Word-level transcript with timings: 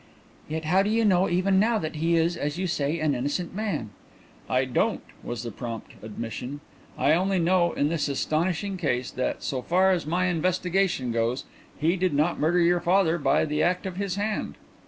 "Yet 0.47 0.65
how 0.65 0.81
do 0.81 0.89
you 0.89 1.05
know, 1.05 1.29
even 1.29 1.59
now, 1.59 1.77
that 1.77 1.97
he 1.97 2.15
is, 2.15 2.35
as 2.35 2.57
you 2.57 2.65
say, 2.65 2.99
an 2.99 3.13
innocent 3.13 3.53
man?" 3.53 3.91
"I 4.49 4.65
don't," 4.65 5.03
was 5.21 5.43
the 5.43 5.51
prompt 5.51 5.91
admission. 6.01 6.59
"I 6.97 7.11
only 7.13 7.37
know, 7.37 7.73
in 7.73 7.89
this 7.89 8.07
astonishing 8.07 8.77
case, 8.77 9.11
that 9.11 9.43
so 9.43 9.61
far 9.61 9.91
as 9.91 10.07
my 10.07 10.25
investigation 10.25 11.11
goes, 11.11 11.43
he 11.77 11.97
did 11.97 12.15
not 12.15 12.39
murder 12.39 12.57
your 12.61 12.81
father 12.81 13.19
by 13.19 13.45
the 13.45 13.61
act 13.61 13.85
of 13.85 13.97
his 13.97 14.15
hand." 14.15 14.55